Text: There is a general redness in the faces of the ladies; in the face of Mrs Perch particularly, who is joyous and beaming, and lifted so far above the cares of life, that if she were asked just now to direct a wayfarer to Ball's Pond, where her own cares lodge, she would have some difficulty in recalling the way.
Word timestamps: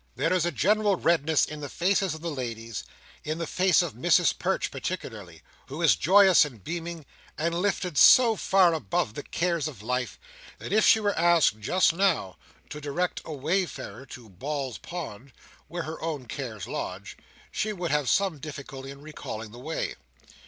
There 0.15 0.33
is 0.33 0.47
a 0.47 0.51
general 0.51 0.95
redness 0.95 1.45
in 1.45 1.59
the 1.59 1.69
faces 1.69 2.15
of 2.15 2.21
the 2.21 2.31
ladies; 2.31 2.83
in 3.23 3.37
the 3.37 3.45
face 3.45 3.83
of 3.83 3.93
Mrs 3.93 4.35
Perch 4.35 4.71
particularly, 4.71 5.43
who 5.67 5.83
is 5.83 5.95
joyous 5.95 6.43
and 6.43 6.63
beaming, 6.63 7.05
and 7.37 7.53
lifted 7.61 7.99
so 7.99 8.35
far 8.35 8.73
above 8.73 9.13
the 9.13 9.21
cares 9.21 9.67
of 9.67 9.83
life, 9.83 10.17
that 10.57 10.73
if 10.73 10.87
she 10.87 10.99
were 10.99 11.15
asked 11.15 11.59
just 11.59 11.93
now 11.93 12.35
to 12.71 12.81
direct 12.81 13.21
a 13.25 13.31
wayfarer 13.33 14.07
to 14.07 14.27
Ball's 14.27 14.79
Pond, 14.79 15.33
where 15.67 15.83
her 15.83 16.01
own 16.01 16.25
cares 16.25 16.65
lodge, 16.65 17.15
she 17.51 17.71
would 17.71 17.91
have 17.91 18.09
some 18.09 18.39
difficulty 18.39 18.89
in 18.89 19.01
recalling 19.03 19.51
the 19.51 19.59
way. 19.59 19.93